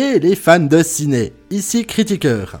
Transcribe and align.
Hey 0.00 0.20
les 0.20 0.36
fans 0.36 0.60
de 0.60 0.80
ciné, 0.84 1.32
ici 1.50 1.84
Critiqueur. 1.84 2.60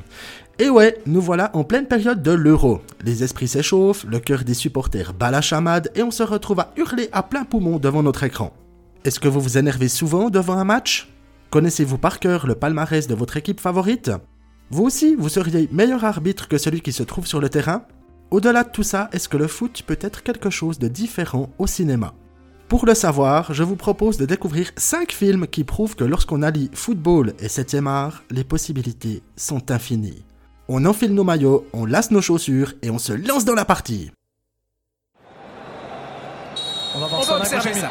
Et 0.58 0.68
ouais, 0.68 0.98
nous 1.06 1.20
voilà 1.20 1.52
en 1.54 1.62
pleine 1.62 1.86
période 1.86 2.20
de 2.20 2.32
l'euro. 2.32 2.80
Les 3.04 3.22
esprits 3.22 3.46
s'échauffent, 3.46 4.04
le 4.08 4.18
cœur 4.18 4.42
des 4.42 4.54
supporters 4.54 5.14
bat 5.14 5.30
la 5.30 5.40
chamade 5.40 5.88
et 5.94 6.02
on 6.02 6.10
se 6.10 6.24
retrouve 6.24 6.58
à 6.58 6.72
hurler 6.76 7.08
à 7.12 7.22
plein 7.22 7.44
poumon 7.44 7.78
devant 7.78 8.02
notre 8.02 8.24
écran. 8.24 8.52
Est-ce 9.04 9.20
que 9.20 9.28
vous 9.28 9.40
vous 9.40 9.56
énervez 9.56 9.86
souvent 9.86 10.30
devant 10.30 10.54
un 10.54 10.64
match? 10.64 11.14
Connaissez-vous 11.50 11.98
par 11.98 12.18
cœur 12.18 12.48
le 12.48 12.56
palmarès 12.56 13.06
de 13.06 13.14
votre 13.14 13.36
équipe 13.36 13.60
favorite? 13.60 14.10
Vous 14.70 14.82
aussi, 14.82 15.14
vous 15.14 15.28
seriez 15.28 15.68
meilleur 15.70 16.04
arbitre 16.04 16.48
que 16.48 16.58
celui 16.58 16.80
qui 16.80 16.90
se 16.90 17.04
trouve 17.04 17.28
sur 17.28 17.40
le 17.40 17.50
terrain? 17.50 17.84
Au-delà 18.32 18.64
de 18.64 18.72
tout 18.72 18.82
ça, 18.82 19.10
est-ce 19.12 19.28
que 19.28 19.36
le 19.36 19.46
foot 19.46 19.84
peut 19.86 19.98
être 20.00 20.24
quelque 20.24 20.50
chose 20.50 20.80
de 20.80 20.88
différent 20.88 21.50
au 21.58 21.68
cinéma? 21.68 22.14
Pour 22.68 22.84
le 22.84 22.94
savoir, 22.94 23.54
je 23.54 23.62
vous 23.62 23.76
propose 23.76 24.18
de 24.18 24.26
découvrir 24.26 24.70
5 24.76 25.10
films 25.10 25.46
qui 25.46 25.64
prouvent 25.64 25.96
que 25.96 26.04
lorsqu'on 26.04 26.42
allie 26.42 26.70
football 26.74 27.32
et 27.40 27.48
7 27.48 27.76
art, 27.86 28.22
les 28.30 28.44
possibilités 28.44 29.22
sont 29.36 29.70
infinies. 29.70 30.22
On 30.68 30.84
enfile 30.84 31.14
nos 31.14 31.24
maillots, 31.24 31.66
on 31.72 31.86
lasse 31.86 32.10
nos 32.10 32.20
chaussures 32.20 32.74
et 32.82 32.90
on 32.90 32.98
se 32.98 33.14
lance 33.14 33.46
dans 33.46 33.54
la 33.54 33.64
partie. 33.64 34.10
On 36.94 37.00
va 37.00 37.06
voir 37.06 37.24
ça 37.24 37.38
observer 37.38 37.72
ça. 37.72 37.90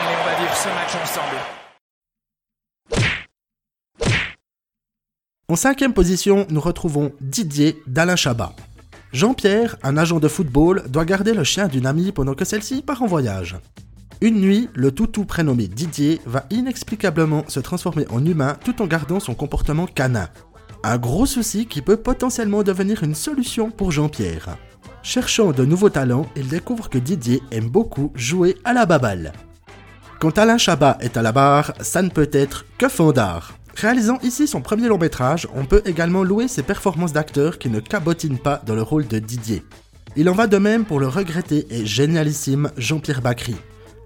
Allez, 0.00 0.16
on 0.18 0.24
va 0.24 0.34
vivre 0.40 0.56
ce 0.56 0.68
match 0.68 0.96
ensemble. 1.02 1.36
En 5.50 5.56
cinquième 5.56 5.92
position, 5.92 6.46
nous 6.48 6.60
retrouvons 6.60 7.12
Didier 7.20 7.82
d'Alain 7.86 8.16
Chabat. 8.16 8.54
Jean-Pierre, 9.12 9.76
un 9.82 9.96
agent 9.96 10.20
de 10.20 10.28
football, 10.28 10.84
doit 10.88 11.06
garder 11.06 11.32
le 11.32 11.44
chien 11.44 11.66
d'une 11.66 11.86
amie 11.86 12.12
pendant 12.12 12.34
que 12.34 12.44
celle-ci 12.44 12.82
part 12.82 13.02
en 13.02 13.06
voyage. 13.06 13.56
Une 14.20 14.40
nuit, 14.40 14.68
le 14.74 14.90
toutou 14.90 15.24
prénommé 15.24 15.66
Didier 15.66 16.20
va 16.26 16.44
inexplicablement 16.50 17.44
se 17.48 17.60
transformer 17.60 18.06
en 18.10 18.24
humain 18.24 18.56
tout 18.64 18.82
en 18.82 18.86
gardant 18.86 19.20
son 19.20 19.34
comportement 19.34 19.86
canin. 19.86 20.28
Un 20.84 20.98
gros 20.98 21.24
souci 21.24 21.66
qui 21.66 21.82
peut 21.82 21.96
potentiellement 21.96 22.62
devenir 22.62 23.02
une 23.02 23.14
solution 23.14 23.70
pour 23.70 23.92
Jean-Pierre. 23.92 24.56
Cherchant 25.02 25.52
de 25.52 25.64
nouveaux 25.64 25.90
talents, 25.90 26.26
il 26.36 26.48
découvre 26.48 26.90
que 26.90 26.98
Didier 26.98 27.40
aime 27.50 27.68
beaucoup 27.68 28.12
jouer 28.14 28.56
à 28.64 28.72
la 28.74 28.84
baballe. 28.84 29.32
Quand 30.20 30.36
Alain 30.36 30.58
Chabat 30.58 30.98
est 31.00 31.16
à 31.16 31.22
la 31.22 31.32
barre, 31.32 31.72
ça 31.80 32.02
ne 32.02 32.10
peut 32.10 32.28
être 32.32 32.66
que 32.76 32.88
fondard. 32.88 33.57
Réalisant 33.80 34.18
ici 34.24 34.48
son 34.48 34.60
premier 34.60 34.88
long 34.88 34.98
métrage, 34.98 35.46
on 35.54 35.64
peut 35.64 35.82
également 35.84 36.24
louer 36.24 36.48
ses 36.48 36.64
performances 36.64 37.12
d'acteur 37.12 37.58
qui 37.58 37.68
ne 37.68 37.78
cabotinent 37.78 38.38
pas 38.38 38.60
dans 38.66 38.74
le 38.74 38.82
rôle 38.82 39.06
de 39.06 39.20
Didier. 39.20 39.62
Il 40.16 40.28
en 40.28 40.32
va 40.32 40.48
de 40.48 40.58
même 40.58 40.84
pour 40.84 40.98
le 40.98 41.06
regretté 41.06 41.64
et 41.70 41.86
génialissime 41.86 42.72
Jean-Pierre 42.76 43.22
Bacry. 43.22 43.54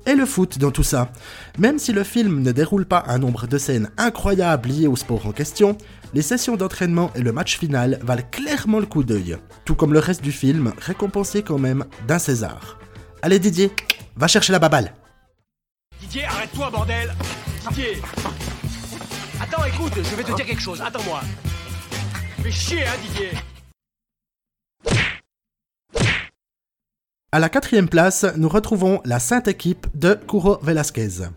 Et 0.04 0.14
le 0.14 0.26
foot 0.26 0.58
dans 0.58 0.72
tout 0.72 0.82
ça. 0.82 1.10
Même 1.58 1.78
si 1.78 1.94
le 1.94 2.02
film 2.02 2.42
ne 2.42 2.52
déroule 2.52 2.84
pas 2.84 3.04
un 3.06 3.18
nombre 3.18 3.46
de 3.46 3.56
scènes 3.56 3.88
incroyables 3.96 4.68
liées 4.68 4.88
au 4.88 4.96
sport 4.96 5.24
en 5.24 5.32
question, 5.32 5.78
les 6.12 6.20
sessions 6.20 6.56
d'entraînement 6.56 7.10
et 7.14 7.22
le 7.22 7.32
match 7.32 7.58
final 7.58 7.98
valent 8.02 8.28
clairement 8.30 8.78
le 8.78 8.84
coup 8.84 9.04
d'œil. 9.04 9.38
Tout 9.64 9.74
comme 9.74 9.94
le 9.94 10.00
reste 10.00 10.22
du 10.22 10.32
film, 10.32 10.74
récompensé 10.82 11.42
quand 11.42 11.58
même 11.58 11.86
d'un 12.06 12.18
César. 12.18 12.78
Allez 13.22 13.38
Didier, 13.38 13.70
va 14.16 14.28
chercher 14.28 14.52
la 14.52 14.58
baballe. 14.58 14.92
Didier, 15.98 16.24
arrête-toi, 16.24 16.68
bordel 16.70 17.14
Didier 17.70 18.02
Attends, 19.52 19.64
écoute, 19.66 19.92
je 19.96 20.16
vais 20.16 20.22
te 20.22 20.34
dire 20.34 20.46
quelque 20.46 20.62
chose. 20.62 20.80
Attends-moi. 20.80 21.20
Fais 22.42 22.50
chier, 22.50 22.86
hein, 22.86 22.92
Didier 23.02 23.30
À 27.32 27.38
la 27.38 27.50
quatrième 27.50 27.88
place, 27.88 28.24
nous 28.36 28.48
retrouvons 28.48 29.02
la 29.04 29.18
sainte 29.18 29.48
équipe 29.48 29.86
de 29.94 30.14
Curo 30.14 30.58
Velasquez. 30.62 31.28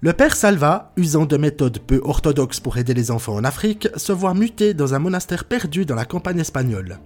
Le 0.00 0.12
père 0.12 0.34
Salva, 0.34 0.92
usant 0.96 1.26
de 1.26 1.36
méthodes 1.36 1.78
peu 1.78 2.00
orthodoxes 2.02 2.58
pour 2.58 2.76
aider 2.76 2.94
les 2.94 3.12
enfants 3.12 3.36
en 3.36 3.44
Afrique, 3.44 3.88
se 3.96 4.12
voit 4.12 4.34
muté 4.34 4.74
dans 4.74 4.94
un 4.94 4.98
monastère 4.98 5.44
perdu 5.44 5.84
dans 5.86 5.94
la 5.94 6.06
campagne 6.06 6.40
espagnole. 6.40 6.98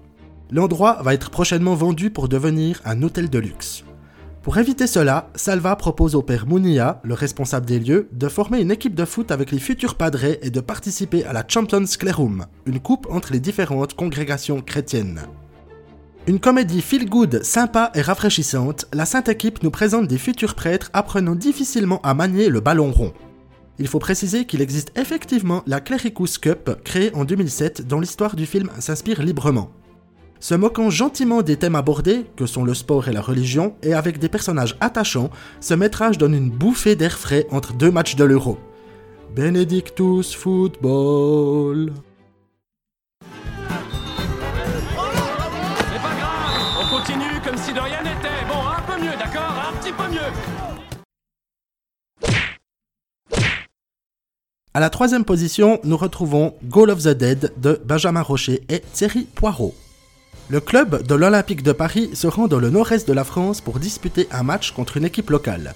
L'endroit 0.51 1.03
va 1.03 1.13
être 1.13 1.29
prochainement 1.31 1.75
vendu 1.75 2.11
pour 2.11 2.27
devenir 2.27 2.81
un 2.87 3.03
hôtel 3.03 3.29
de 3.29 3.39
luxe. 3.39 3.85
Pour 4.43 4.57
éviter 4.57 4.87
cela, 4.87 5.31
Salva 5.35 5.75
propose 5.77 6.15
au 6.15 6.23
père 6.23 6.47
Munia, 6.47 7.01
le 7.03 7.15
responsable 7.15 7.67
des 7.67 7.81
lieux, 7.81 8.09
de 8.13 8.29
former 8.29 8.61
une 8.61 8.71
équipe 8.71 8.95
de 8.95 9.05
foot 9.05 9.31
avec 9.31 9.51
les 9.51 9.59
futurs 9.59 9.97
padres 9.97 10.25
et 10.25 10.51
de 10.51 10.61
participer 10.61 11.25
à 11.25 11.33
la 11.33 11.45
Champions 11.47 11.85
Clerum, 11.99 12.47
une 12.65 12.81
coupe 12.81 13.09
entre 13.11 13.33
les 13.33 13.41
différentes 13.41 13.95
congrégations 13.95 14.61
chrétiennes. 14.61 15.23
Une 16.29 16.41
comédie 16.41 16.83
feel-good, 16.83 17.43
sympa 17.43 17.91
et 17.95 18.01
rafraîchissante, 18.01 18.87
la 18.93 19.07
Sainte 19.07 19.29
Équipe 19.29 19.63
nous 19.63 19.71
présente 19.71 20.07
des 20.07 20.19
futurs 20.19 20.55
prêtres 20.55 20.91
apprenant 20.93 21.35
difficilement 21.35 22.01
à 22.03 22.15
manier 22.15 22.49
le 22.49 22.61
ballon 22.61 22.93
rond. 22.93 23.15
Il 23.79 23.89
faut 23.89 23.99
préciser 23.99 24.45
qu'il 24.45 24.61
existe 24.61 24.97
effectivement 24.97 25.63
la 25.67 25.81
Clericus 25.81 26.39
Cup, 26.39 26.71
créée 26.85 27.15
en 27.15 27.25
2007, 27.25 27.87
dont 27.87 28.01
l'histoire 28.01 28.37
du 28.37 28.47
film 28.47 28.71
s'inspire 28.79 29.23
librement. 29.23 29.71
Se 30.41 30.55
moquant 30.55 30.89
gentiment 30.89 31.43
des 31.43 31.57
thèmes 31.57 31.75
abordés, 31.75 32.25
que 32.37 32.47
sont 32.47 32.63
le 32.63 32.75
sport 32.75 33.09
et 33.09 33.13
la 33.13 33.21
religion, 33.21 33.75
et 33.83 33.93
avec 33.93 34.21
des 34.21 34.29
personnages 34.29 34.77
attachants, 34.81 35.31
ce 35.61 35.75
métrage 35.75 36.17
donne 36.17 36.35
une 36.35 36.51
bouffée 36.51 36.95
d'air 36.95 37.19
frais 37.19 37.47
entre 37.51 37.73
deux 37.73 37.91
matchs 37.91 38.15
de 38.15 38.23
l'Euro. 38.25 38.57
Benedictus 39.35 40.33
Football. 40.35 41.93
C'est 43.21 43.27
pas 46.03 46.15
grave, 46.15 46.79
on 46.83 46.87
continue 46.97 47.41
comme 47.45 47.57
si 47.57 47.73
de 47.73 47.81
rien 47.81 48.01
n'était. 48.03 48.29
Bon, 48.49 48.61
un 48.65 48.81
peu 48.83 48.97
mieux, 49.03 49.17
d'accord 49.19 49.53
Un 49.69 49.73
petit 49.81 49.93
peu 49.93 50.09
mieux. 50.09 50.31
À 54.73 54.79
la 54.81 54.91
troisième 54.91 55.25
position, 55.25 55.81
nous 55.83 55.97
retrouvons 55.97 56.55
Goal 56.63 56.91
of 56.91 57.03
the 57.03 57.09
Dead 57.09 57.53
de 57.57 57.81
Benjamin 57.85 58.23
Rocher 58.23 58.63
et 58.69 58.81
Thierry 58.93 59.27
Poirot. 59.35 59.75
Le 60.51 60.61
club 60.61 61.07
de 61.07 61.15
l'Olympique 61.15 61.63
de 61.63 61.73
Paris 61.73 62.09
se 62.15 62.27
rend 62.27 62.49
dans 62.49 62.59
le 62.59 62.71
nord-est 62.71 63.07
de 63.07 63.13
la 63.13 63.25
France 63.25 63.61
pour 63.61 63.79
disputer 63.79 64.29
un 64.33 64.43
match 64.43 64.73
contre 64.73 64.97
une 64.97 65.05
équipe 65.05 65.29
locale. 65.29 65.75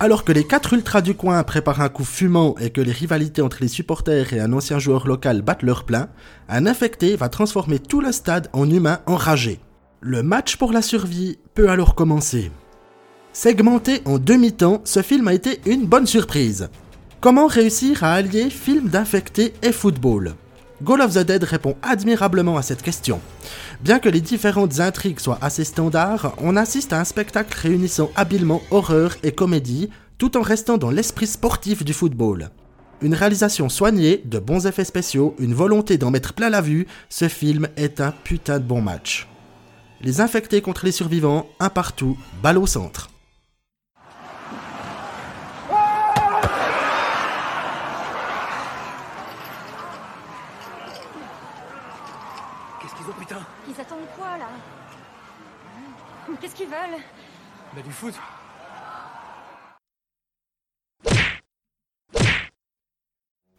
Alors 0.00 0.24
que 0.24 0.32
les 0.32 0.42
quatre 0.42 0.72
ultras 0.72 1.00
du 1.00 1.14
coin 1.14 1.40
préparent 1.44 1.80
un 1.80 1.88
coup 1.88 2.04
fumant 2.04 2.56
et 2.58 2.70
que 2.70 2.80
les 2.80 2.90
rivalités 2.90 3.40
entre 3.40 3.58
les 3.60 3.68
supporters 3.68 4.32
et 4.32 4.40
un 4.40 4.52
ancien 4.52 4.80
joueur 4.80 5.06
local 5.06 5.42
battent 5.42 5.62
leur 5.62 5.84
plein, 5.84 6.08
un 6.48 6.66
infecté 6.66 7.14
va 7.14 7.28
transformer 7.28 7.78
tout 7.78 8.00
le 8.00 8.10
stade 8.10 8.48
en 8.52 8.68
humain 8.68 8.98
enragé. 9.06 9.60
Le 10.00 10.24
match 10.24 10.56
pour 10.56 10.72
la 10.72 10.82
survie 10.82 11.38
peut 11.54 11.70
alors 11.70 11.94
commencer. 11.94 12.50
Segmenté 13.32 14.00
en 14.06 14.18
demi-temps, 14.18 14.80
ce 14.84 15.02
film 15.02 15.28
a 15.28 15.34
été 15.34 15.60
une 15.66 15.86
bonne 15.86 16.06
surprise. 16.08 16.68
Comment 17.20 17.46
réussir 17.46 18.02
à 18.02 18.14
allier 18.14 18.50
film 18.50 18.88
d'infecté 18.88 19.52
et 19.62 19.70
football? 19.70 20.34
Goal 20.82 21.02
of 21.02 21.12
the 21.12 21.18
Dead 21.18 21.44
répond 21.44 21.76
admirablement 21.82 22.56
à 22.56 22.62
cette 22.62 22.82
question. 22.82 23.20
Bien 23.82 23.98
que 23.98 24.08
les 24.08 24.22
différentes 24.22 24.80
intrigues 24.80 25.20
soient 25.20 25.38
assez 25.42 25.64
standards, 25.64 26.34
on 26.38 26.56
assiste 26.56 26.92
à 26.92 27.00
un 27.00 27.04
spectacle 27.04 27.56
réunissant 27.58 28.10
habilement 28.16 28.62
horreur 28.70 29.16
et 29.22 29.32
comédie, 29.32 29.90
tout 30.16 30.38
en 30.38 30.42
restant 30.42 30.78
dans 30.78 30.90
l'esprit 30.90 31.26
sportif 31.26 31.84
du 31.84 31.92
football. 31.92 32.50
Une 33.02 33.14
réalisation 33.14 33.68
soignée, 33.68 34.22
de 34.24 34.38
bons 34.38 34.66
effets 34.66 34.84
spéciaux, 34.84 35.34
une 35.38 35.54
volonté 35.54 35.98
d'en 35.98 36.10
mettre 36.10 36.32
plein 36.34 36.50
la 36.50 36.60
vue, 36.60 36.86
ce 37.08 37.28
film 37.28 37.68
est 37.76 38.00
un 38.00 38.12
putain 38.12 38.58
de 38.58 38.64
bon 38.64 38.80
match. 38.80 39.28
Les 40.02 40.22
infectés 40.22 40.62
contre 40.62 40.86
les 40.86 40.92
survivants, 40.92 41.46
un 41.60 41.68
partout, 41.68 42.16
balle 42.42 42.56
au 42.56 42.66
centre. 42.66 43.10
Qu'est-ce 52.80 52.94
qu'ils 52.94 53.06
ont, 53.06 53.09
putain 53.20 53.40
Ils 53.68 53.80
attendent 53.80 53.98
quoi 54.16 54.38
là 54.38 54.48
Qu'est-ce 56.40 56.54
qu'ils 56.54 56.66
veulent 56.66 57.00
Bah, 57.74 57.82
du 57.82 57.90
foot. 57.92 58.14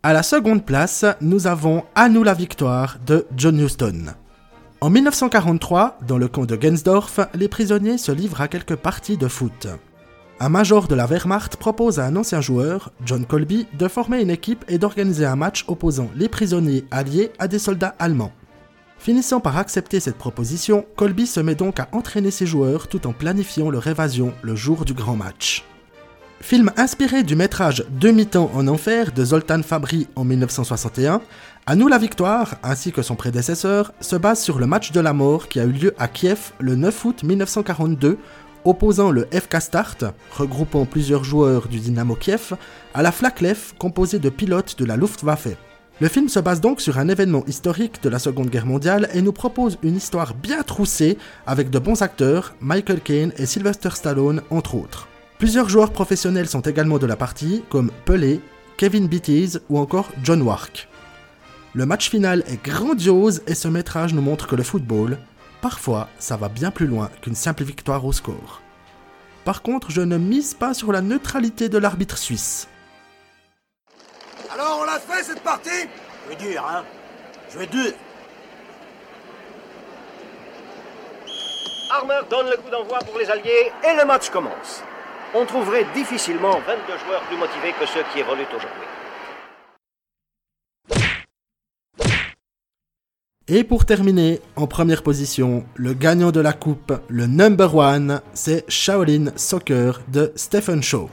À 0.04 0.14
la 0.14 0.24
seconde 0.24 0.66
place, 0.66 1.06
nous 1.22 1.48
avons 1.48 1.84
À 1.96 2.10
nous 2.10 2.24
la 2.24 2.34
victoire 2.34 2.98
de 3.06 3.28
John 3.38 3.60
Huston. 3.60 4.14
En 4.80 4.90
1943, 4.90 6.00
dans 6.08 6.18
le 6.18 6.28
camp 6.28 6.46
de 6.46 6.60
Gensdorf, 6.60 7.20
les 7.36 7.48
prisonniers 7.48 8.00
se 8.00 8.12
livrent 8.12 8.42
à 8.42 8.48
quelques 8.48 8.78
parties 8.78 9.18
de 9.18 9.28
foot. 9.28 9.68
Un 10.40 10.50
major 10.50 10.88
de 10.88 10.96
la 10.96 11.06
Wehrmacht 11.06 11.58
propose 11.58 12.00
à 12.00 12.06
un 12.06 12.16
ancien 12.16 12.42
joueur, 12.42 12.92
John 13.06 13.26
Colby, 13.26 13.68
de 13.78 13.88
former 13.88 14.22
une 14.22 14.32
équipe 14.32 14.66
et 14.68 14.80
d'organiser 14.80 15.26
un 15.26 15.36
match 15.36 15.66
opposant 15.68 16.10
les 16.16 16.30
prisonniers 16.30 16.86
alliés 16.90 17.32
à 17.38 17.48
des 17.48 17.60
soldats 17.60 17.94
allemands. 18.00 18.32
Finissant 19.02 19.40
par 19.40 19.58
accepter 19.58 20.00
cette 20.00 20.20
proposition, 20.20 20.86
Colby 20.96 21.26
se 21.26 21.40
met 21.40 21.56
donc 21.56 21.80
à 21.80 21.88
entraîner 21.92 22.30
ses 22.30 22.46
joueurs 22.46 22.88
tout 22.88 23.08
en 23.08 23.14
planifiant 23.14 23.72
leur 23.72 23.88
évasion 23.88 24.32
le 24.44 24.56
jour 24.56 24.86
du 24.86 24.94
grand 24.94 25.16
match. 25.16 25.66
Film 26.40 26.72
inspiré 26.78 27.24
du 27.24 27.36
métrage 27.36 27.84
Demi-temps 27.90 28.52
en 28.54 28.68
enfer 28.68 29.12
de 29.12 29.26
Zoltan 29.26 29.64
Fabri 29.64 30.08
en 30.16 30.24
1961, 30.24 31.20
À 31.66 31.76
nous 31.76 31.88
la 31.88 31.98
victoire, 31.98 32.58
ainsi 32.62 32.92
que 32.92 33.02
son 33.02 33.16
prédécesseur, 33.16 33.92
se 34.02 34.16
base 34.16 34.40
sur 34.40 34.60
le 34.60 34.68
match 34.68 34.92
de 34.92 35.00
la 35.00 35.14
mort 35.14 35.48
qui 35.48 35.60
a 35.60 35.64
eu 35.64 35.72
lieu 35.72 35.96
à 35.98 36.08
Kiev 36.08 36.52
le 36.60 36.76
9 36.76 37.06
août 37.06 37.24
1942, 37.24 38.20
opposant 38.66 39.10
le 39.10 39.28
FK 39.34 39.62
Start, 39.62 40.06
regroupant 40.30 40.86
plusieurs 40.86 41.24
joueurs 41.24 41.70
du 41.70 41.80
Dynamo 41.80 42.14
Kiev, 42.14 42.54
à 42.94 43.02
la 43.02 43.12
Flaklev, 43.12 43.74
composée 43.80 44.20
de 44.20 44.30
pilotes 44.30 44.78
de 44.78 44.86
la 44.86 44.96
Luftwaffe. 44.96 45.48
Le 46.02 46.08
film 46.08 46.30
se 46.30 46.40
base 46.40 46.62
donc 46.62 46.82
sur 46.82 46.98
un 46.98 47.10
événement 47.10 47.46
historique 47.46 48.02
de 48.02 48.10
la 48.10 48.18
Seconde 48.18 48.50
Guerre 48.50 48.66
mondiale 48.66 49.08
et 49.14 49.22
nous 49.22 49.32
propose 49.32 49.78
une 49.84 49.98
histoire 49.98 50.34
bien 50.34 50.64
troussée 50.64 51.16
avec 51.46 51.70
de 51.70 51.78
bons 51.78 52.02
acteurs, 52.02 52.56
Michael 52.60 53.02
Caine 53.02 53.32
et 53.38 53.46
Sylvester 53.46 53.92
Stallone 53.92 54.42
entre 54.50 54.74
autres. 54.74 55.08
Plusieurs 55.38 55.70
joueurs 55.70 55.92
professionnels 55.92 56.48
sont 56.48 56.62
également 56.62 56.98
de 56.98 57.06
la 57.06 57.16
partie, 57.16 57.64
comme 57.70 57.92
Pelé, 58.06 58.42
Kevin 58.78 59.08
Beatties 59.08 59.60
ou 59.70 59.78
encore 59.78 60.10
John 60.24 60.42
Wark. 60.42 60.90
Le 61.76 61.86
match 61.86 62.10
final 62.10 62.44
est 62.48 62.64
grandiose 62.66 63.44
et 63.46 63.54
ce 63.54 63.68
métrage 63.68 64.16
nous 64.16 64.24
montre 64.24 64.48
que 64.48 64.56
le 64.56 64.64
football, 64.64 65.20
parfois, 65.62 66.10
ça 66.18 66.36
va 66.36 66.50
bien 66.50 66.72
plus 66.72 66.88
loin 66.88 67.12
qu'une 67.22 67.36
simple 67.36 67.64
victoire 67.64 68.04
au 68.06 68.12
score. 68.12 68.64
Par 69.46 69.62
contre, 69.62 69.92
je 69.92 70.02
ne 70.02 70.18
mise 70.18 70.56
pas 70.56 70.74
sur 70.74 70.92
la 70.92 71.02
neutralité 71.02 71.70
de 71.70 71.78
l'arbitre 71.78 72.18
suisse. 72.18 72.68
Fait 75.12 75.24
cette 75.24 75.42
partie 75.42 75.70
Je 76.24 76.30
vais 76.30 76.36
dur, 76.36 76.66
hein 76.66 76.84
Je 77.52 77.60
vais 77.60 77.68
dur. 77.68 77.92
Armer 81.92 82.22
donne 82.30 82.50
le 82.50 82.56
coup 82.56 82.70
d'envoi 82.70 83.00
pour 83.00 83.20
les 83.20 83.30
Alliés 83.30 83.72
et 83.84 83.98
le 83.98 84.06
match 84.06 84.30
commence. 84.30 84.82
On 85.34 85.46
trouverait 85.46 85.86
difficilement 85.94 86.60
22 86.60 86.98
joueurs 87.06 87.22
plus 87.24 87.38
motivés 87.38 87.74
que 87.78 87.86
ceux 87.86 88.04
qui 88.14 88.20
évoluent 88.20 88.46
aujourd'hui. 88.56 88.88
Et 93.48 93.66
pour 93.66 93.86
terminer, 93.86 94.40
en 94.56 94.68
première 94.68 95.04
position, 95.04 95.66
le 95.76 95.94
gagnant 95.94 96.32
de 96.32 96.40
la 96.40 96.54
coupe, 96.54 96.94
le 97.10 97.28
number 97.28 97.76
one, 97.76 98.22
c'est 98.34 98.64
Shaolin 98.70 99.34
Soccer 99.36 100.00
de 100.08 100.32
Stephen 100.38 100.82
Shaw. 100.82 101.10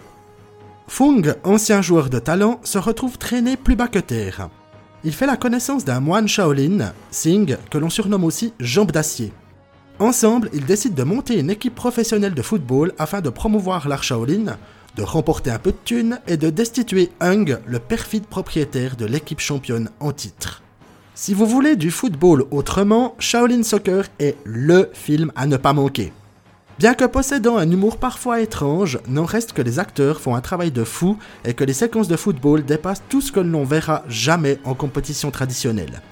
Fung, 0.89 1.35
ancien 1.45 1.83
joueur 1.83 2.09
de 2.09 2.19
talent, 2.19 2.61
se 2.65 2.79
retrouve 2.79 3.19
traîné 3.19 3.57
plus 3.57 3.77
bas 3.77 3.89
que 3.89 3.99
terre. 3.99 4.49
Il 5.05 5.13
fait 5.13 5.27
la 5.27 5.37
connaissance 5.37 5.85
d'un 5.85 6.01
moine 6.01 6.27
Shaolin, 6.27 6.93
Singh, 7.11 7.57
que 7.71 7.79
l'on 7.79 7.91
surnomme 7.91 8.25
aussi 8.25 8.55
Jambe 8.59 8.91
d'acier. 8.91 9.33
Ensemble, 10.01 10.49
ils 10.55 10.65
décident 10.65 10.97
de 10.97 11.05
monter 11.05 11.39
une 11.39 11.51
équipe 11.51 11.75
professionnelle 11.75 12.35
de 12.35 12.43
football 12.43 12.95
afin 12.99 13.21
de 13.21 13.29
promouvoir 13.29 13.87
l'art 13.87 14.03
Shaolin, 14.03 14.57
de 14.97 15.03
remporter 15.03 15.51
un 15.51 15.59
peu 15.59 15.73
de 15.73 15.77
thunes 15.85 16.21
et 16.27 16.39
de 16.39 16.51
destituer 16.51 17.11
Hung, 17.21 17.59
le 17.67 17.79
perfide 17.79 18.27
propriétaire 18.27 18.97
de 18.97 19.05
l'équipe 19.05 19.41
championne 19.41 19.91
en 20.01 20.13
titre. 20.13 20.63
Si 21.15 21.35
vous 21.35 21.47
voulez 21.47 21.77
du 21.77 21.91
football 21.91 22.47
autrement, 22.51 23.15
Shaolin 23.19 23.63
Soccer 23.63 24.05
est 24.19 24.37
LE 24.47 24.91
film 24.95 25.33
à 25.37 25.47
ne 25.47 25.59
pas 25.59 25.75
manquer. 25.75 26.13
Bien 26.79 26.95
que 26.95 27.05
possédant 27.05 27.57
un 27.57 27.69
humour 27.69 27.97
parfois 27.97 28.41
étrange, 28.41 29.01
n'en 29.09 29.25
reste 29.25 29.53
que 29.53 29.63
les 29.63 29.81
acteurs 29.81 30.21
font 30.21 30.37
un 30.37 30.41
travail 30.41 30.71
de 30.71 30.85
fou 30.85 31.19
et 31.45 31.53
que 31.53 31.65
les 31.65 31.73
séquences 31.73 32.07
de 32.07 32.15
football 32.15 32.65
dépassent 32.65 33.03
tout 33.09 33.21
ce 33.21 33.33
que 33.33 33.41
l'on 33.41 33.65
verra 33.65 34.05
jamais 34.09 34.61
en 34.63 34.75
compétition 34.75 35.33
traditionnelle. 35.33 36.03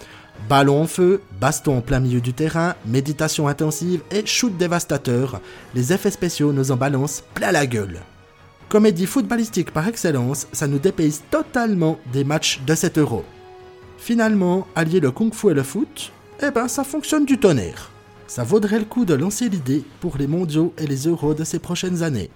Ballon 0.49 0.83
en 0.83 0.87
feu, 0.89 1.23
baston 1.41 1.79
en 1.79 1.81
plein 1.83 2.01
milieu 2.01 2.21
du 2.21 2.33
terrain, 2.33 2.75
méditation 2.85 3.47
intensive 3.47 4.01
et 4.11 4.27
shoot 4.27 4.57
dévastateur, 4.57 5.41
les 5.73 5.93
effets 5.93 6.11
spéciaux 6.11 6.53
nous 6.53 6.73
en 6.73 6.77
balancent 6.77 7.23
plein 7.35 7.53
la 7.53 7.67
gueule. 7.67 8.01
Comédie 8.69 9.07
footballistique 9.07 9.71
par 9.71 9.87
excellence, 9.87 10.49
ça 10.53 10.67
nous 10.67 10.81
dépayse 10.81 11.23
totalement 11.31 12.01
des 12.13 12.25
matchs 12.25 12.61
de 12.67 12.75
7 12.75 12.99
euros. 12.99 13.25
Finalement, 13.99 14.67
allier 14.75 14.99
le 14.99 15.13
kung-fu 15.13 15.53
et 15.53 15.55
le 15.55 15.63
foot, 15.63 16.11
eh 16.43 16.51
ben 16.51 16.67
ça 16.67 16.83
fonctionne 16.83 17.25
du 17.25 17.39
tonnerre. 17.39 17.93
Ça 18.29 18.45
vaudrait 18.45 18.79
le 18.79 18.85
coup 18.85 19.07
de 19.07 19.15
lancer 19.15 19.49
l'idée 19.49 19.83
pour 20.01 20.19
les 20.19 20.27
mondiaux 20.27 20.75
et 20.77 20.87
les 20.87 21.07
euros 21.07 21.33
de 21.33 21.43
ces 21.43 21.59
prochaines 21.59 22.03
années. 22.03 22.31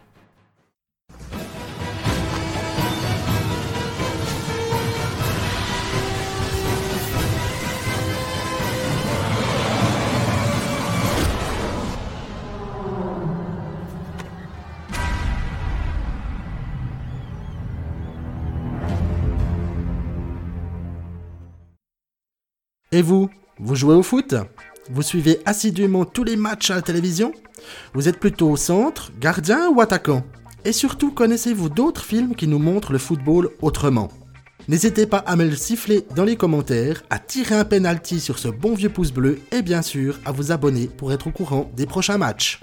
Et 22.93 23.03
vous, 23.03 23.29
vous 23.59 23.75
jouez 23.75 23.95
au 23.95 24.03
foot? 24.03 24.35
Vous 24.93 25.03
suivez 25.03 25.41
assidûment 25.45 26.05
tous 26.05 26.25
les 26.25 26.35
matchs 26.37 26.71
à 26.71 26.75
la 26.75 26.83
télévision 26.83 27.33
Vous 27.95 28.09
êtes 28.09 28.19
plutôt 28.19 28.51
au 28.51 28.57
centre, 28.57 29.13
gardien 29.21 29.71
ou 29.71 29.81
attaquant 29.81 30.25
Et 30.65 30.73
surtout, 30.73 31.13
connaissez-vous 31.13 31.69
d'autres 31.69 32.05
films 32.05 32.35
qui 32.35 32.49
nous 32.49 32.59
montrent 32.59 32.93
le 32.93 32.99
football 32.99 33.51
autrement 33.63 34.09
N'hésitez 34.69 35.07
pas 35.07 35.19
à 35.19 35.37
me 35.37 35.45
le 35.45 35.57
siffler 35.57 36.05
dans 36.15 36.25
les 36.25 36.37
commentaires, 36.37 37.03
à 37.09 37.19
tirer 37.19 37.55
un 37.55 37.65
penalty 37.65 38.21
sur 38.21 38.39
ce 38.39 38.49
bon 38.49 38.75
vieux 38.75 38.91
pouce 38.91 39.13
bleu 39.13 39.39
et 39.53 39.63
bien 39.63 39.83
sûr 39.83 40.19
à 40.25 40.33
vous 40.33 40.53
abonner 40.53 40.87
pour 40.87 41.13
être 41.13 41.29
au 41.29 41.31
courant 41.31 41.71
des 41.77 41.87
prochains 41.87 42.19
matchs. 42.19 42.61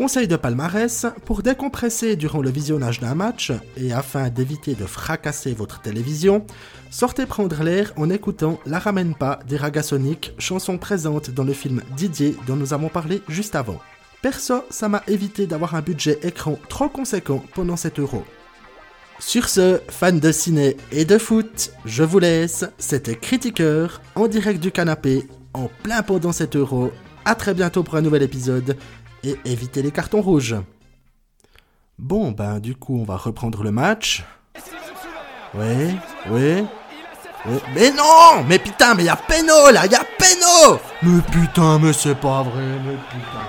Conseil 0.00 0.28
de 0.28 0.36
palmarès, 0.36 1.04
pour 1.26 1.42
décompresser 1.42 2.16
durant 2.16 2.40
le 2.40 2.48
visionnage 2.48 3.00
d'un 3.00 3.14
match 3.14 3.52
et 3.76 3.92
afin 3.92 4.30
d'éviter 4.30 4.74
de 4.74 4.86
fracasser 4.86 5.52
votre 5.52 5.82
télévision, 5.82 6.46
sortez 6.90 7.26
prendre 7.26 7.62
l'air 7.62 7.92
en 7.96 8.08
écoutant 8.08 8.58
La 8.64 8.78
ramène 8.78 9.14
pas 9.14 9.40
des 9.46 9.58
Ragasonic, 9.58 10.32
chanson 10.38 10.78
présente 10.78 11.28
dans 11.28 11.44
le 11.44 11.52
film 11.52 11.82
Didier 11.98 12.34
dont 12.46 12.56
nous 12.56 12.72
avons 12.72 12.88
parlé 12.88 13.20
juste 13.28 13.54
avant. 13.54 13.78
Perso, 14.22 14.64
ça 14.70 14.88
m'a 14.88 15.02
évité 15.06 15.46
d'avoir 15.46 15.74
un 15.74 15.82
budget 15.82 16.18
écran 16.22 16.58
trop 16.70 16.88
conséquent 16.88 17.44
pendant 17.54 17.76
7 17.76 17.98
euros. 17.98 18.24
Sur 19.18 19.50
ce, 19.50 19.82
fans 19.90 20.12
de 20.12 20.32
ciné 20.32 20.78
et 20.92 21.04
de 21.04 21.18
foot, 21.18 21.72
je 21.84 22.04
vous 22.04 22.20
laisse. 22.20 22.64
C'était 22.78 23.16
Critiqueur, 23.16 24.00
en 24.14 24.28
direct 24.28 24.60
du 24.60 24.72
canapé, 24.72 25.28
en 25.52 25.68
plein 25.82 26.00
pendant 26.02 26.32
7 26.32 26.56
euros. 26.56 26.90
A 27.26 27.34
très 27.34 27.52
bientôt 27.52 27.82
pour 27.82 27.96
un 27.96 28.00
nouvel 28.00 28.22
épisode 28.22 28.78
et 29.24 29.36
éviter 29.44 29.82
les 29.82 29.90
cartons 29.90 30.22
rouges. 30.22 30.56
Bon, 31.98 32.30
ben 32.30 32.60
du 32.60 32.74
coup, 32.74 32.98
on 32.98 33.04
va 33.04 33.16
reprendre 33.16 33.62
le 33.62 33.70
match. 33.70 34.24
Oui, 35.54 35.96
oui. 36.30 36.64
oui. 37.46 37.58
Mais 37.74 37.90
non 37.90 38.44
Mais 38.46 38.58
putain, 38.58 38.94
mais 38.94 39.04
y 39.04 39.08
a 39.08 39.16
Péno 39.16 39.70
là, 39.70 39.86
y 39.86 39.94
a 39.94 40.04
Péno 40.18 40.78
Mais 41.02 41.20
putain, 41.22 41.78
mais 41.78 41.92
c'est 41.92 42.14
pas 42.14 42.42
vrai, 42.42 42.62
mais 42.84 42.96
putain. 43.10 43.46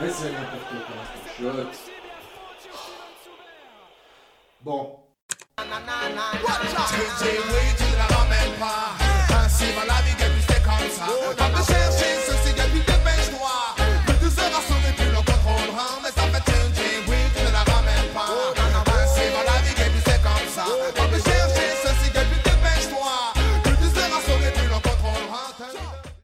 Mais 0.00 0.10
c'est 0.10 0.32
n'importe 0.32 0.86
quoi, 0.86 1.64
Bon. 4.62 4.96